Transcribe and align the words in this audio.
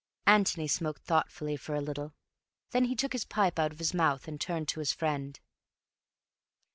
Antony 0.25 0.67
smoked 0.67 1.03
thoughtfully 1.03 1.55
for 1.55 1.75
a 1.75 1.79
little. 1.79 2.15
Then 2.71 2.85
he 2.85 2.95
took 2.95 3.13
his 3.13 3.23
pipe 3.23 3.59
out 3.59 3.71
of 3.71 3.77
his 3.77 3.93
mouth 3.93 4.27
and 4.27 4.41
turned 4.41 4.67
to 4.69 4.79
his 4.79 4.93
friend. 4.93 5.39